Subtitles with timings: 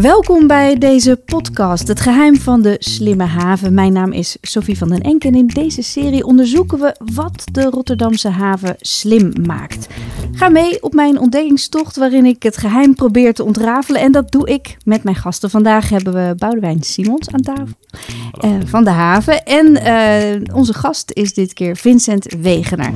[0.00, 3.74] Welkom bij deze podcast, Het Geheim van de Slimme Haven.
[3.74, 7.62] Mijn naam is Sophie van den Enk en in deze serie onderzoeken we wat de
[7.62, 9.86] Rotterdamse haven slim maakt.
[10.40, 14.48] Ga mee op mijn ontdekkingstocht waarin ik het geheim probeer te ontrafelen en dat doe
[14.48, 15.50] ik met mijn gasten.
[15.50, 17.74] Vandaag hebben we Boudewijn Simons aan tafel
[18.44, 22.92] uh, van de haven en uh, onze gast is dit keer Vincent Wegener.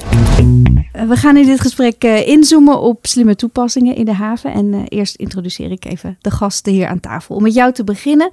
[0.96, 5.16] Uh, we gaan in dit gesprek inzoomen op slimme toepassingen in de haven en eerst
[5.16, 7.36] introduceer ik even de gasten hier aan tafel.
[7.36, 8.30] Om met jou te beginnen,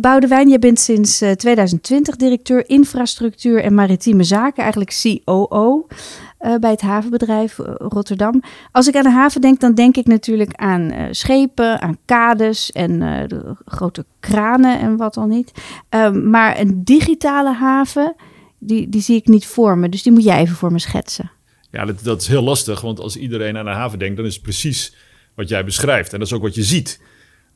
[0.00, 5.86] Boudewijn, je bent sinds 2020 eh, directeur infrastructuur en maritieme zaken, eigenlijk COO.
[6.38, 8.42] Eh, bij het havenbedrijf Rotterdam.
[8.72, 13.26] Als ik aan de haven denk, dan denk ik natuurlijk aan schepen, aan kades en
[13.64, 15.52] grote kranen en wat dan niet.
[15.88, 18.14] Ehm, maar een digitale haven,
[18.58, 19.88] die, die zie ik niet voor me.
[19.88, 21.30] Dus die moet jij even voor me schetsen.
[21.70, 24.34] Ja, dat, dat is heel lastig, want als iedereen aan de haven denkt, dan is
[24.34, 24.96] het precies
[25.34, 26.12] wat jij beschrijft.
[26.12, 27.00] En dat is ook wat je ziet.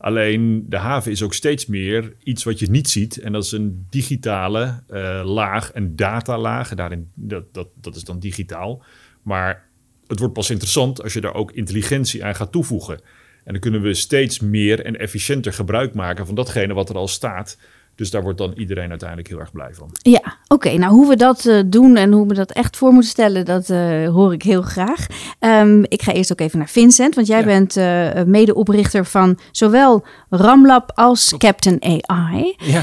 [0.02, 3.16] Alleen de haven is ook steeds meer iets wat je niet ziet.
[3.16, 6.74] En dat is een digitale uh, laag, een datalaag.
[6.74, 8.84] Daarin, dat, dat, dat is dan digitaal.
[9.22, 9.68] Maar
[10.06, 13.00] het wordt pas interessant als je daar ook intelligentie aan gaat toevoegen.
[13.44, 17.08] En dan kunnen we steeds meer en efficiënter gebruik maken van datgene wat er al
[17.08, 17.58] staat.
[17.94, 19.90] Dus daar wordt dan iedereen uiteindelijk heel erg blij van.
[19.92, 20.70] Ja, oké.
[20.70, 23.68] Nou, hoe we dat uh, doen en hoe we dat echt voor moeten stellen, dat
[23.68, 25.06] uh, hoor ik heel graag.
[25.40, 27.44] Um, ik ga eerst ook even naar Vincent, want jij ja.
[27.44, 31.34] bent uh, medeoprichter van zowel Ramlab als.
[31.38, 32.54] Captain AI.
[32.56, 32.82] Ja.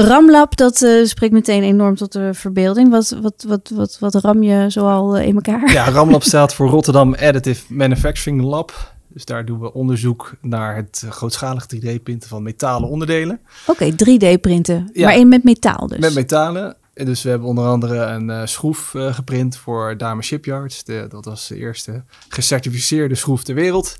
[0.00, 2.90] Ramlab, dat spreekt meteen enorm tot de verbeelding.
[2.90, 5.72] Wat, wat, wat, wat, wat ram je zoal in elkaar?
[5.72, 8.98] Ja, Ramlab staat voor Rotterdam Additive Manufacturing Lab.
[9.12, 13.40] Dus daar doen we onderzoek naar het grootschalig 3D-printen van metalen onderdelen.
[13.66, 15.98] Oké, okay, 3D-printen, ja, maar in met metaal dus.
[15.98, 16.76] Met metalen.
[17.04, 20.84] Dus we hebben onder andere een uh, schroef uh, geprint voor Dame Shipyards.
[20.84, 23.96] De, dat was de eerste gecertificeerde schroef ter wereld.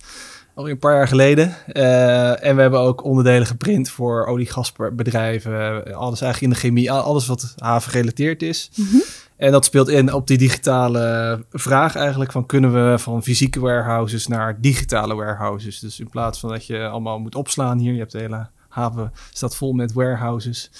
[0.54, 1.56] Al een paar jaar geleden.
[1.72, 5.84] Uh, en we hebben ook onderdelen geprint voor olie-gasbedrijven.
[5.94, 8.70] Alles eigenlijk in de chemie, alles wat haven gerelateerd is.
[8.74, 9.02] Mm -hmm.
[9.40, 14.26] En dat speelt in op die digitale vraag eigenlijk van kunnen we van fysieke warehouses
[14.26, 15.78] naar digitale warehouses.
[15.78, 19.12] Dus in plaats van dat je allemaal moet opslaan hier, je hebt de hele haven
[19.32, 20.70] staat vol met warehouses.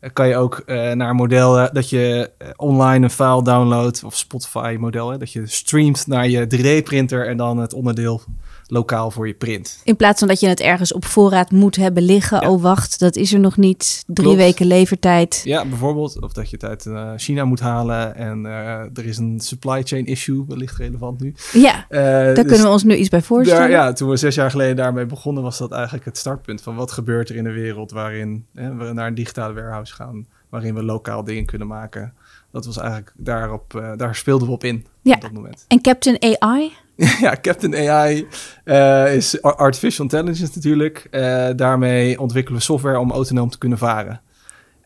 [0.00, 4.04] Eh, kan je ook uh, naar een model uh, dat je online een file downloadt
[4.04, 8.22] of Spotify model, dat je streamt naar je 3D-printer en dan het onderdeel
[8.68, 9.80] lokaal voor je print.
[9.84, 12.48] In plaats van dat je het ergens op voorraad moet hebben liggen.
[12.48, 14.02] Oh, wacht, dat is er nog niet.
[14.06, 14.42] Drie Klopt.
[14.42, 15.40] weken levertijd.
[15.44, 16.20] Ja, bijvoorbeeld.
[16.20, 18.14] Of dat je het uit uh, China moet halen.
[18.14, 21.34] En uh, er is een supply chain issue, wellicht relevant nu.
[21.52, 23.60] Ja, uh, daar dus kunnen we ons nu iets bij voorstellen.
[23.60, 26.74] Daar, ja, toen we zes jaar geleden daarmee begonnen, was dat eigenlijk het startpunt van
[26.74, 30.26] wat gebeurt er in de wereld waarin hè, we naar een digitale warehouse gaan.
[30.48, 32.14] Waarin we lokaal dingen kunnen maken.
[32.52, 34.86] Dat was eigenlijk daarop, daar speelden we op in.
[35.02, 35.14] Ja.
[35.14, 35.64] Op dat moment.
[35.68, 36.72] En Captain AI?
[37.20, 38.26] ja, Captain AI
[38.64, 41.06] uh, is artificial intelligence natuurlijk.
[41.10, 44.20] Uh, daarmee ontwikkelen we software om autonoom te kunnen varen.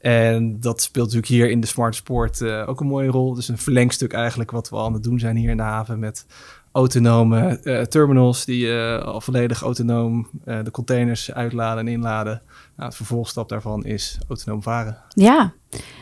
[0.03, 3.35] En dat speelt natuurlijk hier in de smart sport uh, ook een mooie rol.
[3.35, 6.27] Dus een verlengstuk eigenlijk wat we aan het doen zijn hier in de haven met
[6.73, 12.43] autonome terminals die al volledig autonoom de containers uitladen en inladen.
[12.77, 14.97] Nou, het vervolgstap daarvan is autonoom varen.
[15.09, 15.53] Ja,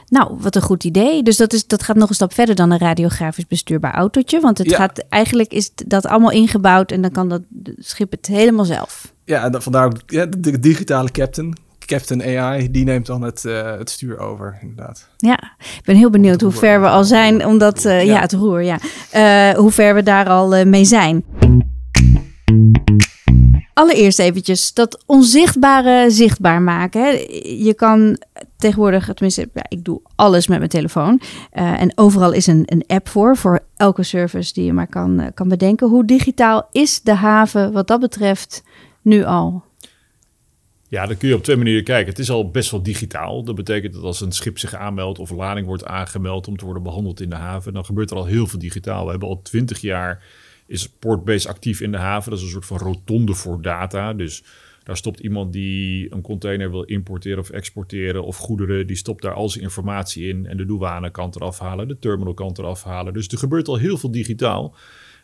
[0.06, 1.22] nou, wat een goed idee.
[1.22, 4.40] Dus dat, is, dat gaat nog een stap verder dan een radiografisch bestuurbaar autootje.
[4.40, 7.42] Want het gaat eigenlijk is dat allemaal ingebouwd en dan kan dat
[7.76, 9.14] schip het helemaal zelf.
[9.24, 11.54] Ja, en vandaar ook ja, de digitale captain.
[11.90, 15.08] Captain AI, die neemt dan het, uh, het stuur over, inderdaad.
[15.16, 18.12] Ja, ik ben heel benieuwd hoe ver we al zijn, omdat, uh, ja.
[18.12, 18.20] ja.
[18.20, 18.78] het roer, ja.
[19.14, 21.24] Uh, hoe ver we daar al mee zijn.
[23.74, 27.02] Allereerst eventjes dat onzichtbare zichtbaar maken.
[27.02, 27.08] Hè.
[27.42, 28.22] Je kan
[28.56, 31.20] tegenwoordig, tenminste, ja, ik doe alles met mijn telefoon.
[31.54, 35.20] Uh, en overal is een, een app voor, voor elke service die je maar kan,
[35.20, 35.88] uh, kan bedenken.
[35.88, 38.62] Hoe digitaal is de haven wat dat betreft
[39.02, 39.68] nu al?
[40.90, 42.08] Ja, dan kun je op twee manieren kijken.
[42.08, 43.44] Het is al best wel digitaal.
[43.44, 46.64] Dat betekent dat als een schip zich aanmeldt of een lading wordt aangemeld om te
[46.64, 49.04] worden behandeld in de haven, dan gebeurt er al heel veel digitaal.
[49.04, 50.24] We hebben al twintig jaar
[50.66, 52.30] is Portbase actief in de haven.
[52.30, 54.12] Dat is een soort van rotonde voor data.
[54.12, 54.42] Dus
[54.82, 59.34] daar stopt iemand die een container wil importeren of exporteren of goederen, die stopt daar
[59.34, 63.12] al zijn informatie in en de douane kan eraf halen, de terminal kan eraf halen.
[63.12, 64.76] Dus er gebeurt al heel veel digitaal.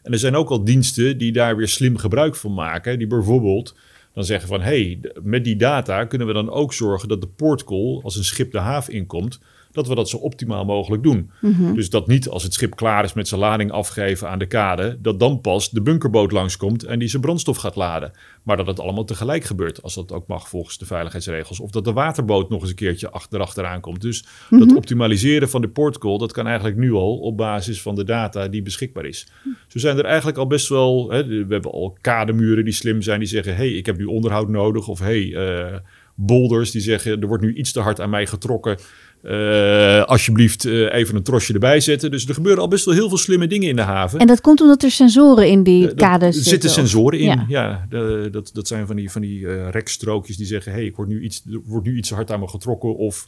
[0.03, 3.75] En er zijn ook al diensten die daar weer slim gebruik van maken, die bijvoorbeeld
[4.17, 8.01] dan zeggen van hey, met die data kunnen we dan ook zorgen dat de portcall,
[8.03, 9.41] als een schip de haven inkomt,
[9.77, 11.31] dat we dat zo optimaal mogelijk doen.
[11.41, 11.75] Mhm.
[11.75, 14.99] Dus dat niet als het schip klaar is met zijn lading afgeven aan de kade,
[15.01, 18.11] dat dan pas de bunkerboot langskomt en die zijn brandstof gaat laden.
[18.43, 21.61] Maar dat het allemaal tegelijk gebeurt, als dat ook mag volgens de veiligheidsregels.
[21.61, 24.01] Of dat de waterboot nog eens een keertje achter, erachteraan komt.
[24.01, 28.05] Dus dat optimaliseren van de portcall, dat kan eigenlijk nu al op basis van de
[28.05, 29.27] data die beschikbaar is.
[29.67, 33.19] Zo zijn er eigenlijk al best wel, hè, we hebben al kademuren die slim zijn,
[33.19, 34.89] die zeggen, hey, ik heb nu onderhoud nodig.
[34.89, 35.79] Of hey, eh,
[36.17, 38.79] boulders die zeggen, er wordt nu iets te hard aan mij getrokken.
[39.23, 42.11] Eh, alsjeblieft eh, even een trosje erbij zetten.
[42.11, 44.19] Dus er gebeuren al best wel heel veel slimme dingen in de haven.
[44.19, 46.51] En dat komt omdat er sensoren in die Eh, dat- kades Er zitten.
[46.51, 47.27] zitten sensoren in.
[47.27, 47.45] Ja.
[47.49, 51.09] Ja, de- dat, dat zijn van die, van die rekstrookjes die zeggen: hey, ik word
[51.09, 52.97] nu iets, er wordt nu iets te hard aan me getrokken.
[52.97, 53.27] Of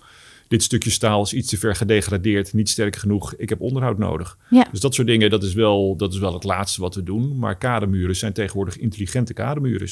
[0.48, 3.34] dit stukje staal is iets te ver gedegradeerd, niet sterk genoeg.
[3.34, 4.36] Ik heb onderhoud nodig.
[4.50, 4.66] Ja.
[4.70, 7.38] Dus dat soort dingen, dat is, wel, dat is wel het laatste wat we doen.
[7.38, 9.88] Maar kademuren zijn tegenwoordig intelligente kademuren.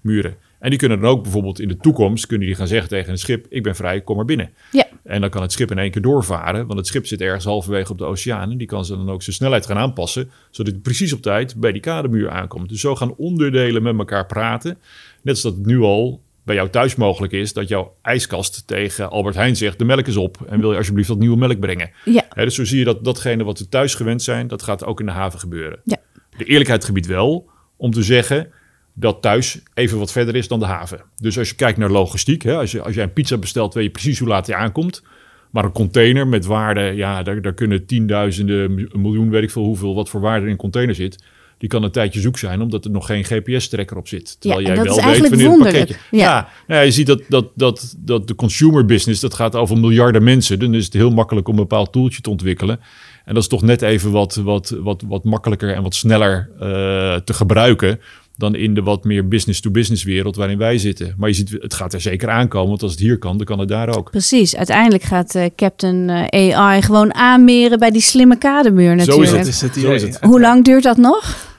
[0.00, 0.34] Muren.
[0.60, 3.18] En die kunnen dan ook bijvoorbeeld in de toekomst kunnen die gaan zeggen tegen een
[3.18, 4.50] schip: Ik ben vrij, kom maar binnen.
[4.72, 4.86] Ja.
[5.02, 7.92] En dan kan het schip in één keer doorvaren, want het schip zit ergens halverwege
[7.92, 8.50] op de oceaan.
[8.50, 11.56] En die kan ze dan ook zijn snelheid gaan aanpassen, zodat hij precies op tijd
[11.56, 12.68] bij die kademuur aankomt.
[12.68, 14.78] Dus zo gaan onderdelen met elkaar praten.
[15.22, 19.10] Net als dat het nu al bij jou thuis mogelijk is dat jouw ijskast tegen
[19.10, 21.90] Albert Heijn zegt: De melk is op en wil je alsjeblieft wat nieuwe melk brengen.
[22.04, 22.24] Ja.
[22.34, 25.06] Dus zo zie je dat datgene wat we thuis gewend zijn, dat gaat ook in
[25.06, 25.80] de haven gebeuren.
[25.84, 25.96] Ja.
[26.36, 28.52] De eerlijkheid gebiedt wel om te zeggen
[29.00, 31.00] dat thuis even wat verder is dan de haven.
[31.16, 33.84] Dus als je kijkt naar logistiek, hè, als, je, als jij een pizza bestelt, weet
[33.84, 35.02] je precies hoe laat die aankomt.
[35.50, 39.64] Maar een container met waarde, ja, daar, daar kunnen tienduizenden, een miljoen, weet ik veel
[39.64, 41.24] hoeveel, wat voor waarde in een container zit.
[41.58, 44.40] Die kan een tijdje zoek zijn, omdat er nog geen GPS-trekker op zit.
[44.40, 45.96] Terwijl jij wel weet wanneer het pakketje...
[46.10, 46.18] Ja.
[46.18, 49.78] Ja, nou ja, je ziet dat, dat, dat, dat de consumer business, dat gaat over
[49.78, 50.58] miljarden mensen.
[50.58, 52.80] Dan is het heel makkelijk om een bepaald toeltje te ontwikkelen.
[53.24, 57.14] En dat is toch net even wat, wat, wat, wat makkelijker en wat sneller eh,
[57.16, 58.00] te gebruiken
[58.40, 61.14] dan in de wat meer business-to-business wereld waarin wij zitten.
[61.16, 63.58] Maar je ziet, het gaat er zeker aankomen, want als het hier kan, dan kan
[63.58, 64.10] het daar ook.
[64.10, 69.06] Precies, uiteindelijk gaat eh, Captain eh, AI gewoon aanmeren bij die slimme kademuur Zo is
[69.06, 69.36] natuurlijk.
[69.36, 70.18] Dat is het Zo is het.
[70.20, 71.49] Hoe lang duurt dat nog?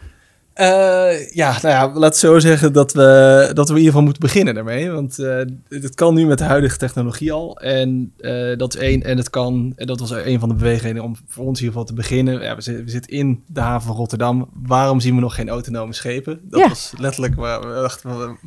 [0.62, 4.22] Eh, ja, nou ja, laat zo zeggen dat we, dat we in ieder geval moeten
[4.22, 4.90] beginnen daarmee.
[4.92, 7.58] Want eh het kan nu met de huidige technologie al.
[7.60, 9.04] En eh, dat is één.
[9.04, 11.80] En het kan, en dat was een van de beweegredenen om voor ons in ieder
[11.80, 12.42] geval te beginnen.
[12.42, 14.50] Ja, we, zitten, we zitten in de haven van Rotterdam.
[14.54, 16.40] Waarom zien we nog geen autonome schepen?
[16.44, 16.68] Dat Ja.
[16.68, 18.38] was letterlijk waar we dachten,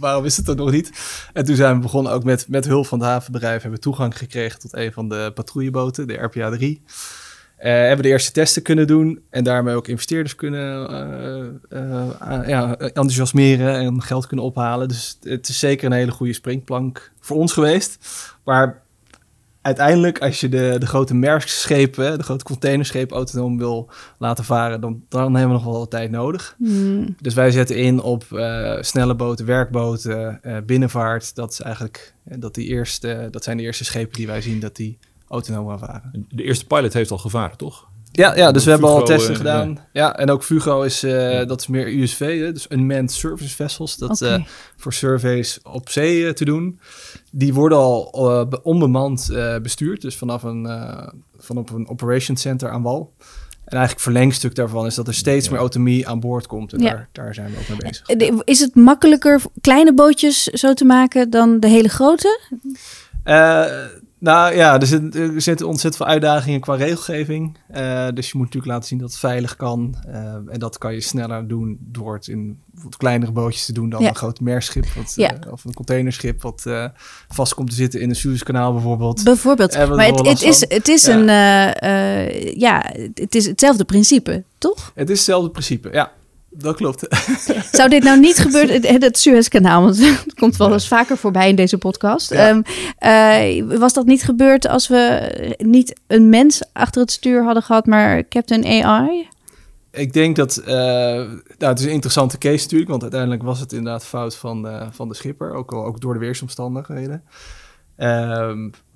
[0.00, 0.90] waarom is het er nog niet?
[1.32, 3.62] En toen zijn we begonnen ook met, met hulp van het havenbedrijf.
[3.62, 6.82] Hebben we toegang gekregen tot een van de patrouilleboten, de RPA 3.
[7.60, 10.88] Eh, hebben de eerste testen kunnen doen en daarmee ook investeerders kunnen
[11.68, 14.88] eh, eh, ja, enthousiasmeren en geld kunnen ophalen.
[14.88, 17.98] Dus het is zeker een hele goede springplank voor ons geweest.
[18.44, 18.82] Maar
[19.62, 25.02] uiteindelijk, als je de, de grote merkschepen, de grote containerschepen autonoom wil laten varen, dan,
[25.08, 26.54] dan hebben we nog wel wat tijd nodig.
[26.58, 28.24] Hmm, Dus wij zetten in op
[28.80, 31.34] snelle boten, werkboten, binnenvaart.
[31.34, 34.76] Dat, is eigenlijk, dat, die eerste, dat zijn de eerste schepen die wij zien dat
[34.76, 34.98] die
[35.30, 36.26] autonoom gaan varen.
[36.28, 37.88] De eerste pilot heeft al gevaren, toch?
[38.12, 39.78] Ja, ja dus we hebben al testen eh, gedaan.
[39.92, 40.16] Ja.
[40.16, 43.96] en ook Fugo is, eh, dat is meer USV, hè, dus Unmanned Service Vessels.
[43.96, 44.34] Dat Oké.
[44.34, 44.44] eh,
[44.76, 46.80] voor surveys op zee te doen.
[47.30, 52.36] Die worden al eh, be- onbemand eh, bestuurd, dus vanaf een, eh vanaf een operation
[52.36, 53.12] center aan wal.
[53.64, 55.50] En eigenlijk verlengstuk daarvan is dat er steeds Ja.
[55.50, 56.72] meer autonomie aan boord komt.
[56.72, 56.90] En Ja.
[56.90, 58.08] daar, daar zijn we ook mee bezig.
[58.44, 62.40] Is het makkelijker kleine bootjes zo te maken dan de hele grote?
[63.24, 63.64] Eh,
[64.20, 67.58] nou ja, er, zit, er zitten ontzettend veel uitdagingen qua regelgeving.
[67.68, 69.94] Eh, dus je moet natuurlijk laten zien dat het veilig kan.
[70.06, 73.90] Eh, en dat kan je sneller doen door het in wat kleinere bootjes te doen
[73.90, 74.08] dan Ja.
[74.08, 74.86] een groot merkschip.
[74.96, 75.34] Wat, Ja.
[75.40, 76.66] eh, of een containerschip wat
[77.28, 79.24] vast komt te zitten in een Suezkanaal bijvoorbeeld.
[79.24, 79.74] Bijvoorbeeld.
[79.88, 81.16] Maar het, het, is, het is Ja.
[81.16, 84.92] een, ja, het is hetzelfde principe, toch?
[84.94, 86.12] Het is hetzelfde principe, ja.
[86.50, 87.06] Dat klopt.
[87.72, 91.56] Zou dit nou niet gebeuren, het, Suezkanaal, want het komt wel eens vaker voorbij in
[91.56, 92.30] deze podcast.
[92.30, 92.48] Ja.
[92.48, 92.62] Ehm,
[92.98, 97.86] eh, was dat niet gebeurd als we niet een mens achter het stuur hadden gehad,
[97.86, 99.28] maar Captain AI?
[99.92, 103.72] Ik denk dat, eh, nou, het is een interessante case natuurlijk, want uiteindelijk was het
[103.72, 107.22] inderdaad fout van, eh, van de schipper, ook, al, ook door de weersomstandigheden.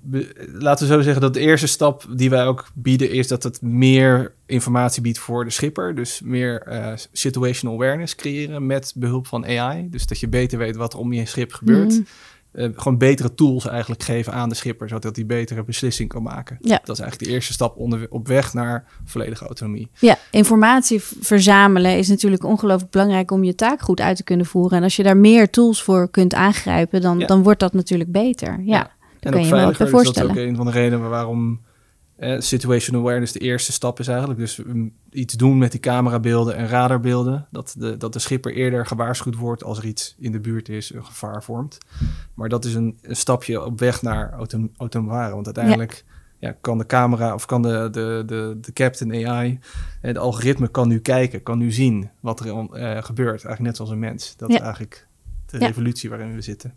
[0.09, 3.43] We- laten we zo zeggen dat de eerste stap die wij ook bieden is dat
[3.43, 5.95] het meer informatie biedt voor de schipper.
[5.95, 9.89] Dus meer eh, situational awareness creëren met behulp van AI.
[9.89, 11.91] Dus dat je beter weet wat om je schip gebeurt.
[11.91, 12.01] Mhm.
[12.55, 16.57] Eh, gewoon betere tools eigenlijk geven aan de schipper, zodat hij betere beslissing kan maken.
[16.61, 16.79] Ja.
[16.83, 19.89] Dat is eigenlijk de eerste stap onder, op weg naar volledige autonomie.
[19.99, 24.77] Ja, informatie verzamelen is natuurlijk ongelooflijk belangrijk om je taak goed uit te kunnen voeren.
[24.77, 27.25] En als je daar meer tools voor kunt aangrijpen, dan, Ja.
[27.27, 28.49] dan wordt dat natuurlijk beter.
[28.49, 28.91] Ja, Ja.
[29.19, 30.29] dat kan je me ook dus dat is voorstellen.
[30.31, 31.59] ook een van de redenen waarom
[32.15, 34.39] eh, situational awareness de eerste stap is eigenlijk.
[34.39, 37.47] Dus mm, iets doen met die camerabeelden en radarbeelden.
[37.51, 40.93] Dat de, dat de schipper eerder gewaarschuwd wordt als er iets in de buurt is,
[40.93, 41.77] een gevaar vormt.
[42.33, 45.33] Maar dat is een, een stapje op weg naar auto, autonoom varen.
[45.33, 46.03] Want uiteindelijk
[46.39, 49.59] ja, kan de camera of kan de, de, de, de Captain AI,
[50.01, 53.31] eh, de algoritme kan nu kijken, kan nu zien wat er eh, gebeurt.
[53.45, 54.35] Eigenlijk net zoals een mens.
[54.37, 54.55] Dat Ja.
[54.55, 55.07] is eigenlijk
[55.45, 55.65] de Ja.
[55.67, 56.73] revolutie waarin we zitten.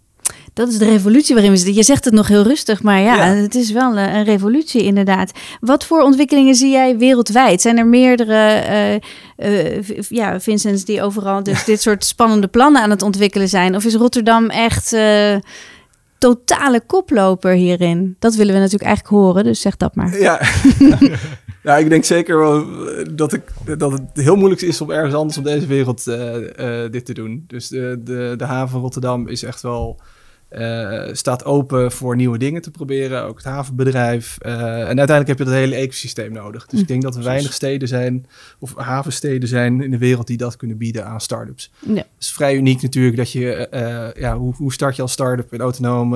[0.53, 1.77] Dat is de revolutie waarin we zitten.
[1.77, 3.35] Je zegt het nog heel rustig, maar ja, Ja.
[3.35, 5.33] het is wel een, een revolutie inderdaad.
[5.61, 7.61] Wat voor ontwikkelingen zie jij wereldwijd?
[7.61, 12.83] Zijn er meerdere eh, eh, v- ja, Vincents die overal dus dit soort spannende plannen
[12.83, 13.75] aan het ontwikkelen zijn?
[13.77, 15.37] Of is Rotterdam echt eh,
[16.19, 18.17] totale koploper hierin?
[18.19, 20.19] Dat willen we natuurlijk eigenlijk horen, dus zeg dat maar.
[20.21, 20.41] Ja.
[21.63, 23.43] ja, ik denk zeker wel eh, dat, ik,
[23.79, 27.15] dat het heel moeilijk is om ergens anders op deze wereld eh, eh, dit te
[27.15, 27.45] doen.
[27.47, 30.01] Dus de, de, de haven van Rotterdam is echt wel,
[30.49, 33.23] eh, staat open voor nieuwe dingen te proberen.
[33.25, 34.37] Ook het havenbedrijf.
[34.41, 36.67] Eh, en uiteindelijk heb je dat hele ecosysteem nodig.
[36.67, 38.27] Dus ik denk dat er weinig steden zijn,
[38.59, 41.71] of havensteden zijn in de wereld die dat kunnen bieden aan start-ups.
[41.87, 41.95] Ja.
[41.95, 45.53] Het is vrij uniek natuurlijk dat je, eh, ja, hoe, hoe start je als start-up
[45.53, 46.15] in autonoom,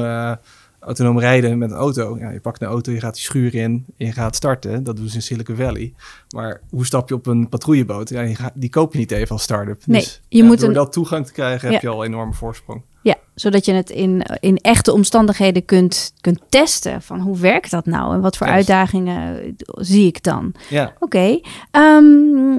[0.81, 2.19] autonoom rijden met een auto?
[2.19, 4.85] Ja, je pakt een auto, je gaat die schuur in en je gaat starten.
[4.85, 5.93] Dat doen ze in Silicon Valley.
[6.35, 8.09] Maar hoe stap je op een patrouilleboot?
[8.09, 9.83] Ja, die koop je niet even als start-up.
[9.87, 11.73] Nee, dus, je ja, moet door een- dat toegang te krijgen Ja.
[11.75, 12.83] heb je al een enorme voorsprong.
[13.03, 17.03] Ja, zodat je het in, in echte omstandigheden kunt, kunt testen.
[17.03, 20.55] Van hoe werkt dat nou en wat voor uitdagingen zie ik dan?
[20.69, 21.41] Ja, Oké.
[21.71, 22.59] ehm,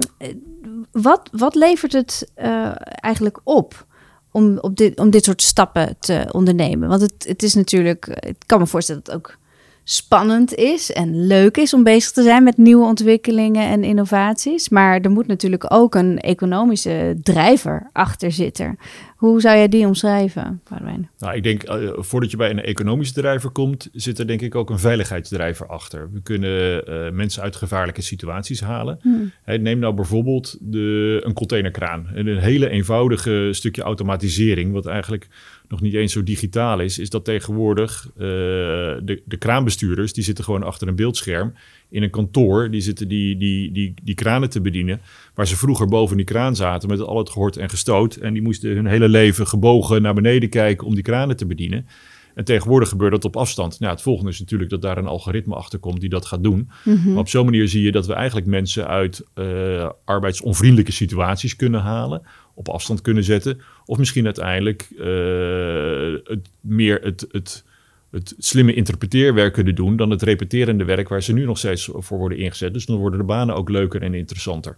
[0.92, 3.86] wat, wat levert het eh, eigenlijk op
[4.32, 6.90] om, op dit, om dit soort stappen te ondernemen?
[6.90, 9.38] Want het, het is natuurlijk, ik kan me voorstellen dat het ook
[9.84, 14.70] spannend is en leuk is om bezig te zijn met nieuwe ontwikkelingen en innovaties.
[14.70, 18.78] Maar er moet natuurlijk ook een economische drijver achter zitten.
[19.24, 21.10] Hoe zou jij die omschrijven, Boudewijn?
[21.18, 24.56] Nou, ik denk, eh, voordat je bij een economische drijver komt, zit er denk ik
[24.56, 26.10] ook een veiligheidsdrijver achter.
[26.12, 29.00] We kunnen eh, mensen uit gevaarlijke situaties halen.
[29.44, 32.08] Hè, neem nou bijvoorbeeld de, een containerkraan.
[32.15, 35.27] En Een hele eenvoudige stukje automatisering, wat eigenlijk
[35.74, 40.44] nog niet eens zo digitaal is, is dat tegenwoordig eh, de, de kraanbestuurders, die zitten
[40.44, 41.53] gewoon achter een beeldscherm
[41.89, 45.01] in een kantoor, die zitten die, die, die, die kranen te bedienen,
[45.34, 48.15] waar ze vroeger boven die kraan zaten met al het gehort en gestoot.
[48.15, 51.88] En die moesten hun hele leven gebogen naar beneden kijken om die kranen te bedienen.
[52.36, 53.80] En tegenwoordig gebeurt dat op afstand.
[53.80, 56.70] Nou, het volgende is natuurlijk dat daar een algoritme achter komt die dat gaat doen.
[56.84, 61.82] Maar op zo'n manier zie je dat we eigenlijk mensen uit eh, arbeidsonvriendelijke situaties kunnen
[61.82, 62.22] halen,
[62.53, 63.62] op afstand kunnen zetten.
[63.86, 67.63] Of misschien uiteindelijk eh, meer het, het,
[68.12, 72.17] het slimme interpreteerwerk kunnen doen dan het repeterende werk waar ze nu nog steeds voor
[72.17, 72.74] worden ingezet.
[72.74, 74.77] Dus dan worden de banen ook leuker en interessanter.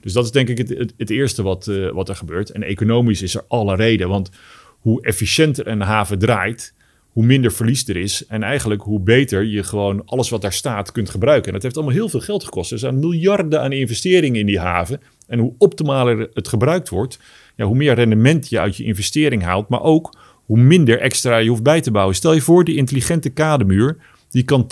[0.00, 2.50] Dus dat is denk ik het, het, het eerste wat, eh, wat er gebeurt.
[2.50, 4.30] En economisch is er alle reden, want
[4.80, 6.74] hoe efficiënter een haven draait,
[7.14, 8.26] hoe minder verlies er is.
[8.26, 11.46] En eigenlijk hoe beter je gewoon alles wat daar staat kunt gebruiken.
[11.46, 12.72] En dat heeft allemaal heel veel geld gekost.
[12.72, 15.00] Er zijn miljarden aan investeringen in die haven.
[15.26, 17.18] En hoe optimaler het gebruikt wordt,
[17.56, 19.68] ja, hoe meer rendement je uit je investering haalt.
[19.68, 22.14] Maar ook hoe minder extra je hoeft bij te bouwen.
[22.14, 23.96] Stel je voor, die intelligente kademuur,
[24.30, 24.66] die kan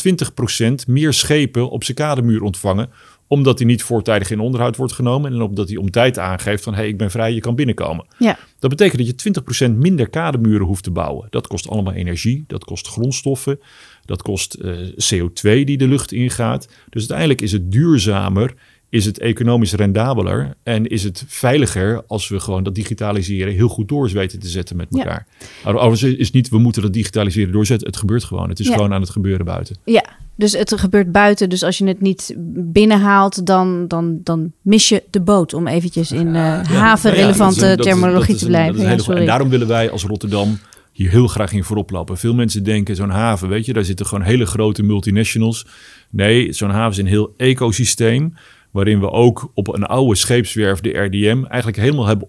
[0.65, 2.91] 20% meer schepen op zijn kademuur ontvangen
[3.33, 6.73] omdat hij niet voortijdig in onderhoud wordt genomen en omdat hij om tijd aangeeft van
[6.73, 8.07] hé, hey, ik ben vrij, je kan binnenkomen.
[8.19, 8.39] Ja.
[8.59, 11.27] Dat betekent dat je 20% minder kademuren hoeft te bouwen.
[11.31, 13.61] Dat kost allemaal energie, dat kost grondstoffen,
[14.05, 14.73] dat kost eh,
[15.15, 16.69] CO2 die de lucht ingaat.
[16.89, 18.55] Dus uiteindelijk is het duurzamer,
[18.89, 23.89] is het economisch rendabeler en is het veiliger als we gewoon dat digitaliseren heel goed
[23.89, 24.99] door weten te zetten met Ja.
[24.99, 25.27] elkaar.
[25.65, 28.49] Overigens is niet we moeten dat digitaliseren doorzetten, het gebeurt gewoon.
[28.49, 28.75] Het is Ja.
[28.75, 29.77] gewoon aan het gebeuren buiten.
[29.85, 30.05] Ja,
[30.37, 31.49] dus het gebeurt buiten.
[31.49, 35.55] Dus als je het niet binnenhaalt, dan, dan, dan mis je de boot.
[35.55, 38.81] Om eventjes in eh havenrelevante Ja, dat is- terminologie te blijven.
[38.85, 39.21] een Ja, sorry.
[39.21, 40.59] en daarom willen wij als Rotterdam
[40.93, 42.19] hier heel graag in voorop lopen.
[42.19, 45.67] Veel mensen denken zo'n haven, weet je, daar zitten gewoon hele grote multinationals.
[46.11, 48.35] Nee, zo'n haven is een heel ecosysteem.
[48.71, 52.29] Waarin we ook op een oude scheepswerf, de RDM, eigenlijk helemaal hebben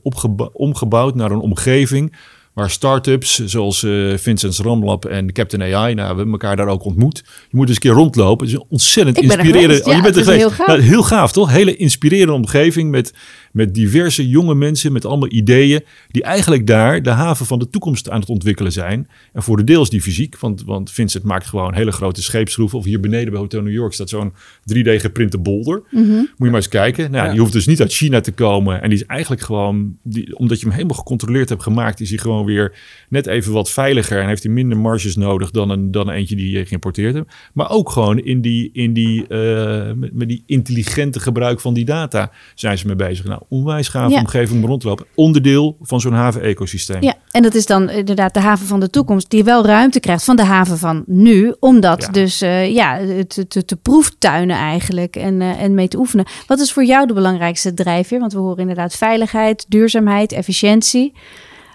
[0.54, 2.14] omgebouwd naar een omgeving
[2.54, 6.86] waar start-ups zoals eh Vincent's Ramlab en Captain AI, nou, we hebben elkaar daar ook
[6.86, 7.24] ontmoet.
[7.26, 8.46] Je moet eens een keer rondlopen.
[8.46, 9.82] Het is een ontzettend er inspirerende.
[9.86, 10.40] ja, je bent er geweest.
[10.40, 10.68] heel gaaf.
[10.68, 11.52] Nou, heel gaaf, toch?
[11.52, 13.14] Hele inspirerende omgeving met,
[13.54, 15.82] met diverse jonge mensen met allemaal ideeën
[16.12, 19.08] die eigenlijk daar de haven van de toekomst aan het ontwikkelen zijn.
[19.34, 22.78] En voor de deels die fysiek, want, want Vincent maakt gewoon hele grote scheepsschroeven.
[22.78, 24.34] Of hier beneden bij Hotel New York staat zo'n
[24.74, 25.84] 3D geprinte bolder.
[25.92, 26.10] Mhm.
[26.12, 27.12] Moet je maar eens kijken.
[27.12, 27.32] Nou, Ja.
[27.32, 28.82] Die hoeft dus niet uit China te komen.
[28.82, 32.18] En die is eigenlijk gewoon, die, omdat je hem helemaal gecontroleerd hebt gemaakt, is hij
[32.18, 32.78] gewoon weer
[33.10, 34.22] net even wat veiliger.
[34.22, 37.34] En heeft hij minder marges nodig dan een, dan eentje die je geïmporteerd hebt.
[37.54, 41.86] Maar ook gewoon in die, in die, eh, met, met die intelligente gebruik van die
[41.86, 43.26] data zijn ze mee bezig.
[43.26, 44.20] Nou, onwijs gaaf Ja.
[44.20, 45.06] omgeving om rondlopen.
[45.16, 47.02] Onderdeel van zo'n haven-ecosysteem.
[47.04, 50.24] Ja, en dat is dan inderdaad de haven van de toekomst, die wel ruimte krijgt
[50.24, 52.08] van de haven van nu, om dat Ja.
[52.12, 52.98] dus eh, ja,
[53.28, 56.26] te, te, te proeftuinen eigenlijk en, eh, en mee te oefenen.
[56.48, 58.20] Wat is voor jou de belangrijkste drijfveer?
[58.20, 61.14] Want we horen inderdaad veiligheid, duurzaamheid, efficiëntie.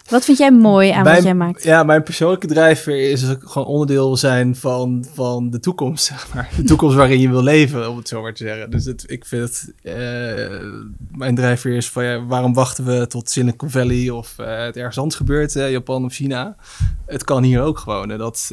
[0.09, 1.63] Wat vind jij mooi aan wat jij maakt?
[1.63, 6.51] Ja, mijn persoonlijke drijfveer is ook gewoon onderdeel zijn van, van de toekomst, zeg maar.
[6.57, 8.71] De toekomst waarin je wil leven, om het zo maar te zeggen.
[8.71, 9.93] Dus het, ik vind het, uh,
[11.11, 14.99] mijn drijfveer is van, ja, waarom wachten we tot Silicon Valley of uh, het ergens
[14.99, 16.57] anders gebeurt, uh, Japan of China?
[17.07, 18.11] Het kan hier ook gewoon.
[18.11, 18.47] En dat,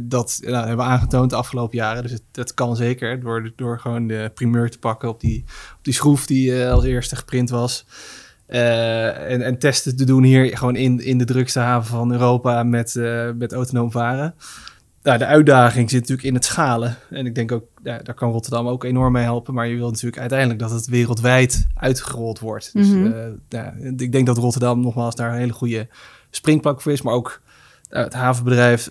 [0.00, 2.02] dat nou, hebben we aangetoond de afgelopen jaren.
[2.02, 5.44] Dus het, dat kan zeker, door, door gewoon de primeur te pakken op die,
[5.78, 7.86] op die schroef die als eerste geprint was.
[8.48, 12.62] Uh, en, en, testen te doen hier gewoon in, in de drukste haven van Europa
[12.62, 14.34] met, uh, met autonoom varen.
[15.02, 16.96] Nou, de uitdaging zit natuurlijk in het schalen.
[17.10, 19.54] En ik denk ook, ja, daar kan Rotterdam ook enorm mee helpen.
[19.54, 22.72] Maar je wilt natuurlijk uiteindelijk dat het wereldwijd uitgerold wordt.
[22.72, 23.12] Dus mm -hmm.
[23.12, 25.88] uh, ja, ik denk dat Rotterdam nogmaals daar een hele goede
[26.30, 27.02] springplak voor is.
[27.02, 27.40] Maar ook
[27.88, 28.88] het havenbedrijf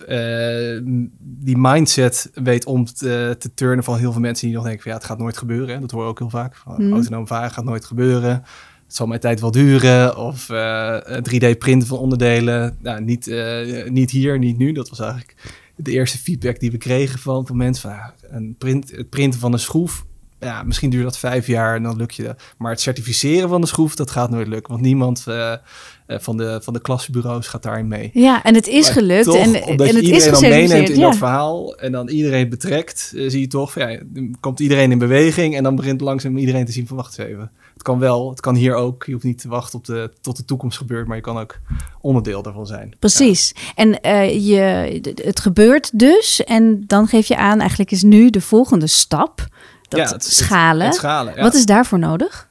[1.18, 4.90] die mindset weet om te, te, turnen van heel veel mensen die nog denken van
[4.90, 5.80] ja, het gaat nooit gebeuren.
[5.80, 6.56] Dat hoor je ook heel vaak.
[6.56, 6.92] Van, mm.
[6.92, 8.44] Autonoom varen gaat nooit gebeuren
[8.88, 10.16] het zal mijn tijd wel duren.
[10.16, 12.76] Of uh, 3D-printen van onderdelen.
[12.80, 14.72] Nou, niet, uh, niet hier, niet nu.
[14.72, 15.34] Dat was eigenlijk
[15.76, 17.90] de eerste feedback die we kregen van, van mensen.
[17.90, 20.06] Van, een print, het printen van een schroef.
[20.40, 22.42] Ja, misschien duurt dat vijf jaar en dan lukt je dat.
[22.58, 24.72] Maar het certificeren van de schroef, dat gaat nooit lukken.
[24.72, 25.52] Want niemand uh,
[26.06, 28.10] van, de, van de klassenbureaus gaat daarin mee.
[28.12, 29.24] Ja, en het is maar gelukt.
[29.24, 31.06] Toch, en, en je het iedereen is dan meeneemt in ja.
[31.06, 34.98] dat verhaal en dan iedereen betrekt, uh, zie je toch, ja, dan komt iedereen in
[34.98, 37.50] beweging en dan begint langzaam iedereen te zien van wacht eens even.
[37.72, 39.04] Het kan wel, het kan hier ook.
[39.04, 41.58] Je hoeft niet te wachten op de, tot de toekomst gebeurt, maar je kan ook
[42.00, 42.96] onderdeel daarvan zijn.
[42.98, 43.52] Precies.
[43.54, 43.72] Ja.
[43.74, 48.40] En uh, je, het gebeurt dus en dan geef je aan, eigenlijk is nu de
[48.40, 49.46] volgende stap,
[49.88, 50.86] dat ja, het, schalen.
[50.86, 51.42] Het, het schalen ja.
[51.42, 52.48] Wat is daarvoor nodig?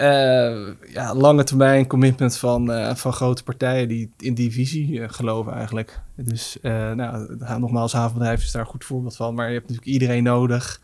[0.00, 5.04] Uh, ja, lange termijn commitment van, uh, van grote partijen die in die visie uh,
[5.08, 6.00] geloven eigenlijk.
[6.16, 9.34] Dus nou, nogmaals, havenbedrijf is daar een goed voorbeeld van.
[9.34, 10.80] Maar je hebt natuurlijk iedereen nodig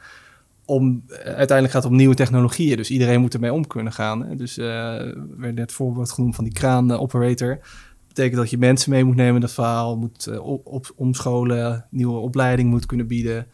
[0.64, 2.76] om, uiteindelijk gaat het om nieuwe technologieën.
[2.76, 4.36] Dus iedereen moet ermee om kunnen gaan.
[4.36, 7.48] Dus er werd net voorbeeld genoemd van die kraan operator.
[7.48, 9.96] Dat betekent dat je mensen mee moet nemen in dat verhaal.
[9.96, 13.46] Moet op, op, omscholen, nieuwe opleiding moet kunnen bieden.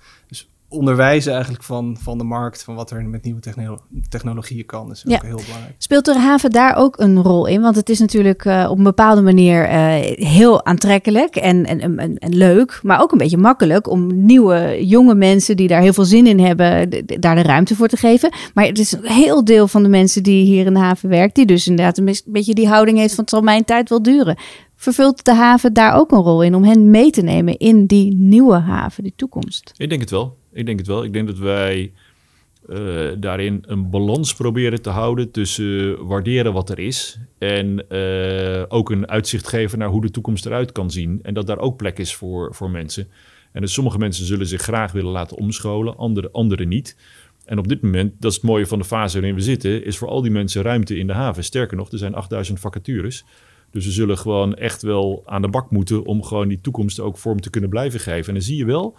[0.73, 5.05] Onderwijzen eigenlijk van, van de markt, van wat er met nieuwe techno technologieën kan, is
[5.07, 5.21] ook ja.
[5.23, 5.75] heel belangrijk.
[5.79, 7.61] Speelt de haven daar ook een rol in?
[7.61, 9.95] Want het is natuurlijk uh, op een bepaalde manier uh,
[10.27, 15.15] heel aantrekkelijk en, en, en, en, leuk, maar ook een beetje makkelijk om nieuwe jonge
[15.15, 18.33] mensen die daar heel veel zin in hebben, daar de ruimte voor te geven.
[18.55, 21.35] Maar het is een heel deel van de mensen die hier in de haven werkt,
[21.35, 24.37] die dus inderdaad een beetje die houding heeft van het zal mijn tijd wel duren.
[24.77, 28.15] Vervult de haven daar ook een rol in om hen mee te nemen in die
[28.15, 29.73] nieuwe haven, die toekomst?
[29.77, 30.39] Ik denk het wel.
[30.53, 31.05] Ik denk het wel.
[31.05, 31.93] Ik denk dat wij
[32.69, 38.91] uh, daarin een balans proberen te houden tussen waarderen wat er is en uh, ook
[38.91, 41.21] een uitzicht geven naar hoe de toekomst eruit kan zien.
[41.23, 43.09] En dat daar ook plek is voor, voor mensen.
[43.53, 46.97] En dus sommige mensen zullen zich graag willen laten omscholen, andere, andere niet.
[47.45, 49.99] En op dit moment, dat is het mooie van de fase waarin we zitten, is
[49.99, 51.45] voor al die mensen ruimte in de haven.
[51.45, 53.25] Sterker nog, er zijn 8000 vacatures.
[53.71, 57.19] Dus we zullen gewoon echt wel aan de bak moeten om gewoon die toekomst ook
[57.19, 58.27] vorm te kunnen blijven geven.
[58.27, 58.97] En dan zie je wel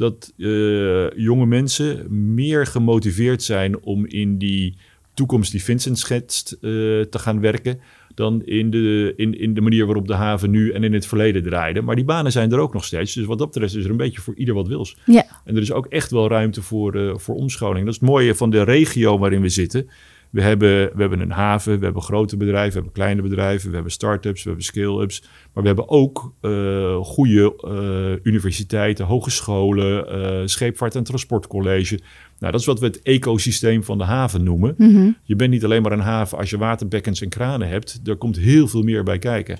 [0.00, 4.76] dat uh, jonge mensen meer gemotiveerd zijn om in die
[5.14, 6.60] toekomst die Vincent schetst uh,
[7.00, 7.80] te gaan werken.
[8.14, 11.42] Dan in de, in, in de manier waarop de haven nu en in het verleden
[11.42, 11.82] draaide.
[11.82, 13.14] Maar die banen zijn er ook nog steeds.
[13.14, 14.96] Dus wat dat betreft is er een beetje voor ieder wat wils.
[15.06, 15.26] Ja.
[15.44, 17.84] En er is ook echt wel ruimte voor, uh, voor omscholing.
[17.84, 19.88] Dat is het mooie van de regio waarin we zitten.
[20.30, 23.74] We hebben, we hebben een haven, we hebben grote bedrijven, we hebben kleine bedrijven, we
[23.74, 25.22] hebben start-ups, we hebben scale-ups.
[25.52, 32.00] Maar we hebben ook uh, goede uh, universiteiten, hogescholen, uh, scheepvaart- en transportcollege.
[32.38, 34.74] Nou, dat is wat we het ecosysteem van de haven noemen.
[34.78, 35.16] Mm -hmm.
[35.22, 38.00] Je bent niet alleen maar een haven als je waterbekkens en kranen hebt.
[38.04, 39.58] Er komt heel veel meer bij kijken.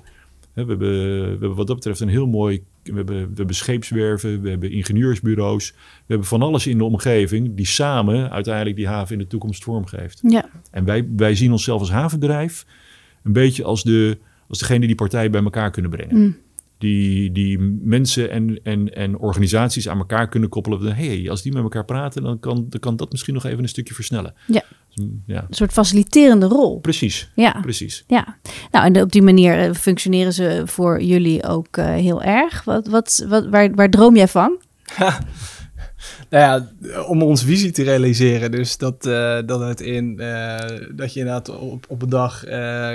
[0.64, 0.88] We hebben,
[1.22, 2.62] we hebben wat dat betreft een heel mooi...
[2.82, 5.70] We hebben, we hebben scheepswerven, we hebben ingenieursbureaus.
[5.70, 9.64] We hebben van alles in de omgeving die samen uiteindelijk die haven in de toekomst
[9.64, 10.20] vormgeeft.
[10.22, 10.50] Ja.
[10.70, 12.66] En wij, wij zien onszelf als havenbedrijf
[13.22, 14.18] een beetje als, de,
[14.48, 16.16] als degene die partijen bij elkaar kunnen brengen.
[16.16, 16.36] Mm.
[16.78, 20.94] Die, die mensen en, en, en organisaties aan elkaar kunnen koppelen.
[20.94, 23.62] Hé, hey, als die met elkaar praten, dan kan, dan kan dat misschien nog even
[23.62, 24.34] een stukje versnellen.
[24.46, 24.62] Ja.
[25.26, 25.44] Ja.
[25.48, 26.80] Een soort faciliterende rol.
[26.80, 27.30] Precies.
[27.34, 27.58] Ja.
[27.60, 28.04] Precies.
[28.06, 28.36] Ja.
[28.70, 32.64] Nou, en op die manier functioneren ze voor jullie ook uh, heel erg.
[32.64, 34.58] Wat, wat, wat, waar, waar droom jij van?
[36.30, 36.68] nou ja,
[37.02, 38.50] om onze visie te realiseren.
[38.50, 40.58] Dus dat, uh, dat het in uh,
[40.94, 42.52] dat je inderdaad op, op een dag uh,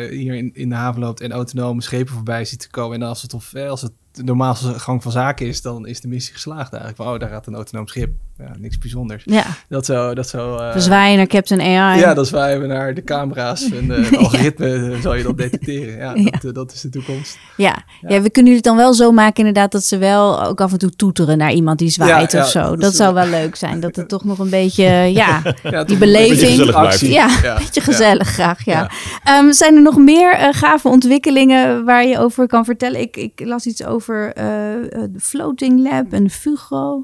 [0.10, 3.02] hier in, in de haven loopt en autonome schepen voorbij ziet te komen.
[3.02, 6.08] En als het, of, als het de normaalste gang van zaken is, dan is de
[6.08, 6.96] missie geslaagd eigenlijk.
[7.04, 8.10] Van, oh, daar gaat een autonoom schip.
[8.38, 9.24] Ja, niks bijzonders.
[9.26, 10.56] Ja, Dat zo, dat zo.
[10.58, 12.00] eh, we zwaaien naar Captain AI.
[12.00, 15.38] ja, dan zwaaien we naar de camera's en eh, het algoritme eh, zal je dat
[15.38, 15.98] detecteren.
[15.98, 16.24] Ja, Ja.
[16.32, 17.38] Dat, eh, dat is de toekomst.
[17.58, 17.84] Ja.
[18.08, 20.78] ja, we kunnen het dan wel zo maken inderdaad dat ze wel ook af en
[20.78, 22.70] toe toeteren naar iemand die zwaait Ja, of ja, zo.
[22.70, 23.80] dat Dat, zou wel leuk zijn.
[23.80, 24.84] Dat het toch nog een beetje,
[25.22, 26.74] ja, Ja, die toch een beetje beleving.
[26.74, 27.12] actie.
[27.12, 27.86] Ja, een beetje ja.
[27.86, 28.74] gezellig graag, ja.
[28.74, 28.90] Ja.
[29.38, 33.02] Ehm, zijn er nog meer eh, gave ontwikkelingen waar je over kan vertellen?
[33.02, 37.02] Ik, ik las iets over eh, eh, de Floating Lab en Fugo.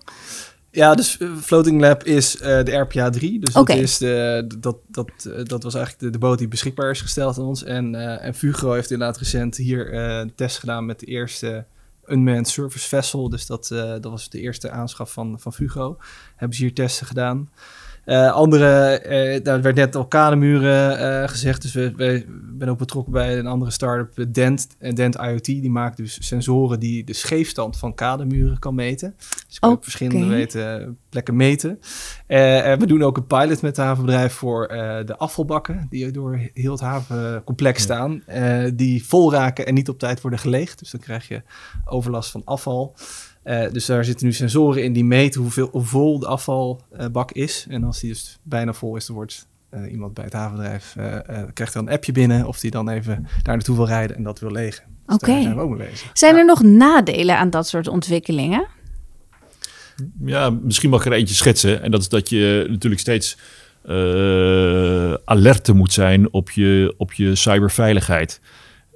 [0.71, 3.39] Ja, dus eh, Floating Lab is de RPA 3.
[3.39, 5.11] Dus dat, is de, dat, dat,
[5.43, 7.63] dat was eigenlijk de, de boot die beschikbaar is gesteld aan ons.
[7.63, 11.65] En, eh en Fugro heeft inderdaad recent hier eh, een test gedaan met de eerste
[12.07, 13.29] Unmanned Surface Vessel.
[13.29, 15.97] Dus dat, dat was de eerste aanschaf van, van Fugro.
[16.35, 17.49] Hebben ze hier testen gedaan.
[18.05, 21.61] Eh, andere, eh daar werd net al kademuren eh, gezegd.
[21.61, 22.25] Dus we, we
[22.61, 24.67] ben ook betrokken bij een andere start-up, Dent.
[24.79, 29.13] En Dent IoT, die maakt dus sensoren die de scheefstand van kademuren kan meten.
[29.17, 31.79] Dus je kan op verschillende weten, plekken meten.
[32.27, 36.11] Eh, en we doen ook een pilot met het havenbedrijf voor eh, de afvalbakken die
[36.11, 38.23] door heel het havencomplex staan.
[38.25, 40.79] eh, die vol raken en niet op tijd worden geleegd.
[40.79, 41.41] Dus dan krijg je
[41.85, 42.95] overlast van afval.
[43.43, 47.65] Eh, dus daar zitten nu sensoren in die meten hoeveel, hoe vol de afvalbak is.
[47.69, 51.43] En als die dus bijna vol is, dan wordt eh, iemand bij het havenbedrijf eh,
[51.53, 54.39] krijgt dan een appje binnen of die dan even daar naartoe wil rijden en dat
[54.39, 54.83] wil legen.
[55.05, 55.31] Dus Oké.
[55.31, 56.09] daar zijn we ook mee bezig.
[56.13, 56.39] Zijn Ja.
[56.39, 58.65] er nog nadelen aan dat soort ontwikkelingen?
[60.25, 61.81] Ja, misschien mag ik er eentje schetsen.
[61.81, 63.37] En dat is dat je natuurlijk steeds
[63.85, 68.39] eh alerte moet zijn op je, op je cyberveiligheid.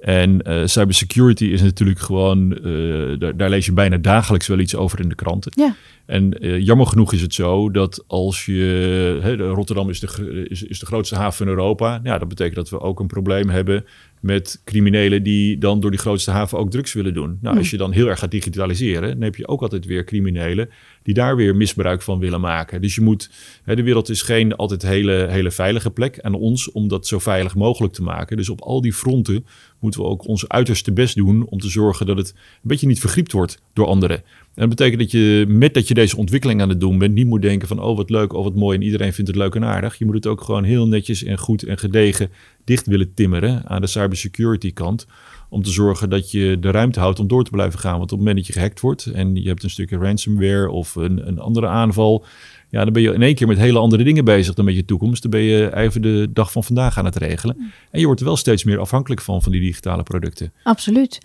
[0.00, 4.74] En eh, cybersecurity is natuurlijk gewoon, eh, daar, daar lees je bijna dagelijks wel iets
[4.74, 5.52] over in de kranten.
[5.54, 5.74] Ja.
[6.06, 10.62] En eh, jammer genoeg is het zo dat als je, hè, Rotterdam is de, is,
[10.62, 12.00] is de grootste haven van Europa.
[12.02, 13.84] Ja, dat betekent dat we ook een probleem hebben
[14.20, 17.38] met criminelen die dan door die grootste haven ook drugs willen doen.
[17.40, 20.68] Nou, als je dan heel erg gaat digitaliseren, dan heb je ook altijd weer criminelen
[21.02, 22.82] die daar weer misbruik van willen maken.
[22.82, 23.30] Dus je moet,
[23.62, 26.16] hè, de wereld is geen altijd hele, hele veilige plek.
[26.16, 28.36] En ons om dat zo veilig mogelijk te maken.
[28.36, 29.46] Dus op al die fronten
[29.80, 33.00] moeten we ook ons uiterste best doen om te zorgen dat het een beetje niet
[33.00, 34.16] vergriept wordt door anderen.
[34.16, 37.26] En dat betekent dat je met dat je deze ontwikkeling aan het doen bent, niet
[37.26, 39.64] moet denken van oh wat leuk, oh wat mooi en iedereen vindt het leuk en
[39.64, 39.98] aardig.
[39.98, 42.30] Je moet het ook gewoon heel netjes en goed en gedegen
[42.66, 45.06] dicht willen timmeren aan de cybersecurity kant.
[45.48, 47.98] Om te zorgen dat je de ruimte houdt om door te blijven gaan.
[47.98, 50.94] Want op het moment dat je gehackt wordt en je hebt een stukje ransomware of
[50.94, 52.24] een, een andere aanval.
[52.70, 54.84] Ja, dan ben je in één keer met hele andere dingen bezig dan met je
[54.84, 55.22] toekomst.
[55.22, 57.72] Dan ben je even de dag van vandaag aan het regelen.
[57.90, 60.52] En je wordt er wel steeds meer afhankelijk van, van die digitale producten.
[60.62, 61.18] Absoluut.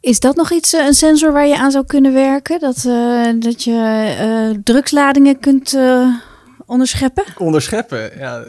[0.00, 2.60] Is dat nog iets, eh, een sensor waar je aan zou kunnen werken?
[2.60, 6.08] Dat, eh, dat je eh, drugsladingen kunt eh,
[6.66, 7.24] onderscheppen?
[7.38, 8.44] Onderscheppen, ja.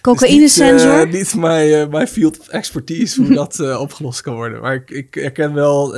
[0.00, 0.96] Cocaïne-sensor?
[0.96, 4.60] Niet, eh, niet mijn, eh, mijn field of expertise hoe dat eh, opgelost kan worden.
[4.60, 5.88] Maar ik, ik herken wel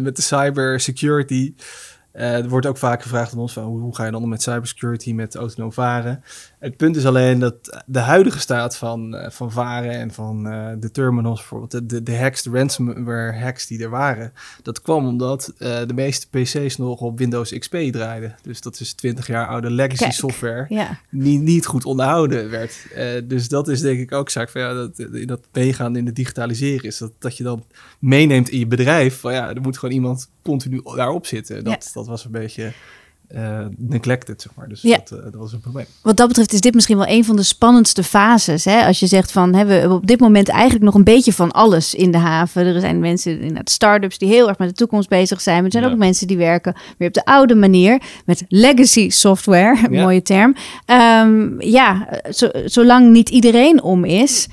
[0.00, 1.54] met de cybersecurity.
[2.16, 4.42] Er wordt ook vaak gevraagd aan ons van hoe, hoe ga je dan om met
[4.42, 6.22] cybersecurity, met autonoom varen.
[6.58, 10.68] Het punt is alleen dat de huidige staat van, eh, van varen en van eh,
[10.78, 15.06] de terminals, bijvoorbeeld de, de, de hacks, de ransomware hacks die er waren, dat kwam
[15.06, 18.34] omdat eh, de meeste PC's nog op Windows XP draaiden.
[18.42, 20.12] Dus dat is 20 jaar oude legacy Kijk.
[20.12, 21.00] software ja.
[21.10, 22.86] niet, niet goed onderhouden werd.
[22.94, 26.14] Eh, dus dat is denk ik ook zaak van ja, dat, dat meegaan in het
[26.16, 27.64] digitaliseren is dat, dat je dan
[27.98, 29.20] meeneemt in je bedrijf.
[29.20, 31.64] Van ja, er moet gewoon iemand continu daarop zitten.
[31.64, 31.90] Dat, Ja.
[31.92, 32.72] dat was een beetje
[33.26, 34.68] eh, neglected, zeg maar.
[34.68, 34.96] Dus Ja.
[34.96, 35.86] dat, eh, dat was een probleem.
[36.02, 38.64] Wat dat betreft is dit misschien wel een van de spannendste fases.
[38.64, 38.84] Hè?
[38.86, 41.52] Als je zegt van, hè, we hebben op dit moment eigenlijk nog een beetje van
[41.52, 42.66] alles in de haven.
[42.66, 45.56] Er zijn mensen, inderdaad start-ups die heel erg met de toekomst bezig zijn.
[45.56, 45.90] Maar er zijn Ja.
[45.90, 49.76] ook mensen die werken weer op de oude manier met legacy software.
[49.90, 50.02] Ja.
[50.02, 50.54] Mooie term.
[50.84, 54.48] Ehm, ja, zo- zolang niet iedereen om is,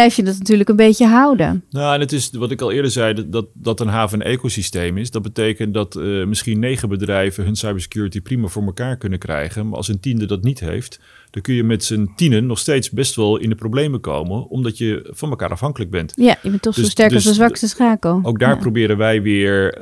[0.00, 1.64] blijf je dat natuurlijk een beetje houden.
[1.70, 4.96] Nou, en het is wat ik al eerder zei, dat- dat, een haven een ecosysteem
[4.98, 5.10] is.
[5.10, 9.68] Dat betekent dat eh, misschien negen bedrijven hun cybersecurity prima voor elkaar kunnen krijgen.
[9.68, 12.90] Maar als een tiende dat niet heeft, dan kun je met z'n tienen nog steeds
[12.90, 16.12] best wel in de problemen komen, omdat je van elkaar afhankelijk bent.
[16.16, 18.20] Ja, je bent toch zo Dus- sterk als dus de zwakste schakel.
[18.22, 18.60] Ook daar Ja.
[18.60, 19.80] proberen wij weer eh,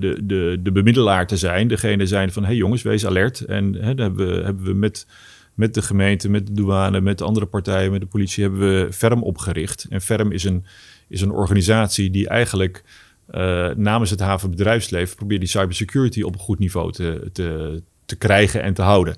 [0.00, 1.68] de, de, de bemiddelaar te zijn.
[1.68, 3.40] Degene zijn van, hé hey jongens, wees alert.
[3.40, 5.06] En hè, dan hebben we, hebben we met,
[5.54, 8.92] met de gemeente, met de douane, met de andere partijen, met de politie, hebben we
[8.92, 9.86] FERM opgericht.
[9.88, 10.64] En FERM is een,
[11.08, 12.84] is een organisatie die eigenlijk
[13.26, 18.62] eh, namens het havenbedrijfsleven probeert die cybersecurity op een goed niveau te, te, te krijgen
[18.62, 19.16] en te houden.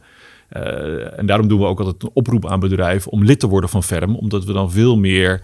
[0.48, 3.70] Eh, en daarom doen we ook altijd een oproep aan bedrijven om lid te worden
[3.70, 5.42] van FERM, omdat we dan veel meer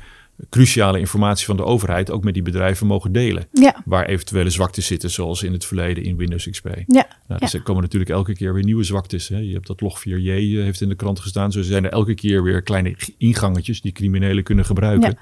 [0.49, 3.47] cruciale informatie van de overheid ook met die bedrijven mogen delen.
[3.53, 6.69] Ja, Waar eventuele zwaktes zitten, zoals in het verleden in Windows XP.
[6.87, 7.07] ja.
[7.29, 9.29] Nou, dus er komen natuurlijk elke keer weer nieuwe zwaktes.
[9.29, 9.39] Hè.
[9.39, 11.53] Je hebt dat log 4j eh, heeft in de krant gestaan.
[11.53, 15.11] Zo zijn er elke keer weer kleine ingangetjes die criminelen kunnen gebruiken.
[15.11, 15.19] Ja.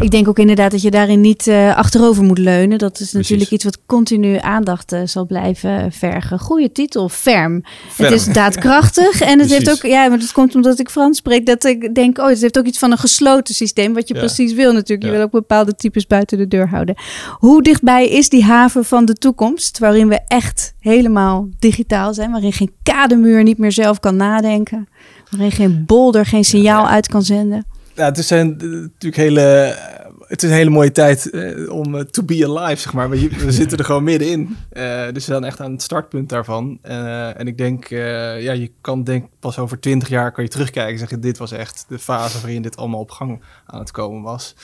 [0.00, 2.78] Ik denk ook inderdaad dat je daarin niet uh, achterover moet leunen.
[2.78, 6.38] Dat is natuurlijk iets wat continu aandacht uh, zal blijven vergen.
[6.38, 7.62] Goede titel, ferm.
[7.96, 11.46] Het is daadkrachtig en het heeft ook, ja, maar dat komt omdat ik Frans spreek,
[11.46, 14.20] dat ik denk, oh, het heeft ook iets van een gesloten systeem, wat je ja.
[14.20, 15.02] precies wil natuurlijk.
[15.02, 15.12] Je ja.
[15.12, 16.94] wil ook bepaalde types buiten de deur houden.
[17.38, 22.52] Hoe dichtbij is die haven van de toekomst, waarin we echt helemaal digitaal zijn, waarin
[22.52, 24.88] geen kademuur niet meer zelf kan nadenken,
[25.30, 27.74] waarin geen bolder geen signaal uit kan zenden?
[27.96, 29.74] Ja, het zijn natuurlijk hele
[30.28, 33.10] het is een hele mooie tijd uh, om uh, to be alive, zeg maar.
[33.10, 34.56] We, we zitten er gewoon middenin.
[34.72, 36.78] Uh, dus we zijn echt aan het startpunt daarvan.
[36.82, 40.98] en ik denk, ja, je kan denk pas over twintig jaar kan je terugkijken en
[40.98, 44.54] zeggen, dit was echt de fase waarin dit allemaal op gang aan het komen was.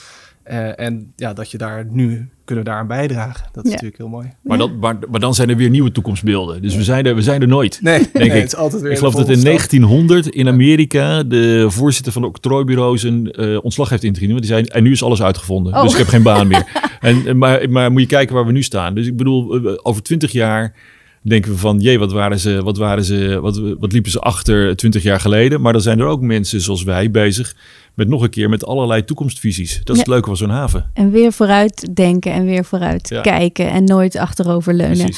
[0.43, 3.49] En ja, dat je daar nu kunnen daaraan bijdragen.
[3.51, 4.27] Dat is natuurlijk heel mooi.
[4.41, 6.61] Maar, dat, maar, maar, dan zijn er weer nieuwe toekomstbeelden.
[6.61, 7.79] Dus we, zijn er, we zijn er nooit.
[7.81, 8.33] Nee, denk nee, ik.
[8.33, 12.27] het is altijd weer ik geloof dat in 1900 in Amerika de voorzitter van de
[12.27, 14.31] octrooibureaus een uh, ontslag heeft ingediend.
[14.31, 15.73] Want die zei, en nu is alles uitgevonden.
[15.73, 15.81] Oh.
[15.81, 16.65] Dus ik heb geen baan meer.
[16.99, 18.95] en, maar, maar moet je kijken waar we nu staan.
[18.95, 20.73] Dus ik bedoel, over 20 jaar
[21.21, 24.75] denken we van, jee, wat waren ze, wat waren ze, wat, wat liepen ze achter
[24.75, 25.61] 20 jaar geleden.
[25.61, 27.55] Maar dan zijn er ook mensen zoals wij bezig
[27.93, 29.81] met nog een keer met allerlei toekomstvisies.
[29.83, 30.89] Dat is het leuke van zo'n haven.
[30.93, 33.21] En weer vooruit denken en weer vooruit ja.
[33.21, 35.13] kijken en nooit achterover leunen.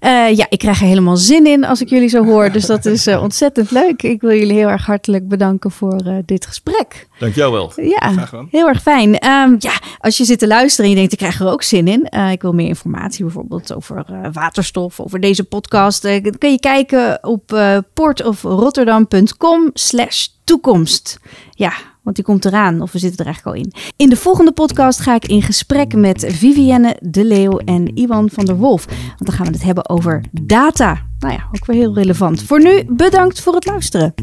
[0.00, 2.52] Uh, ja, ik krijg er helemaal zin in als ik jullie zo hoor.
[2.52, 4.02] Dus dat is uh, ontzettend leuk.
[4.02, 7.08] Ik wil jullie heel erg hartelijk bedanken voor uh, dit gesprek.
[7.18, 7.72] Dank jou wel.
[7.76, 9.08] Ja, heel erg fijn.
[9.08, 11.88] Um, ja, als je zit te luisteren en je denkt, ik krijg er ook zin
[11.88, 12.30] in.
[12.30, 16.02] ik wil meer informatie bijvoorbeeld over waterstof, over deze podcast.
[16.02, 17.60] dan kun je kijken op
[17.94, 21.20] portofrotterdam.com slash toekomst.
[21.50, 21.72] Ja,
[22.08, 23.72] want die komt eraan, of we zitten er eigenlijk al in.
[23.96, 28.44] In de volgende podcast ga ik in gesprek met Vivienne de Leeuw en Iwan van
[28.44, 28.84] der Wolf.
[28.86, 31.06] Want dan gaan we het hebben over data.
[31.18, 32.42] Nou ja, ook weer heel relevant.
[32.42, 34.14] Voor nu, bedankt voor het luisteren.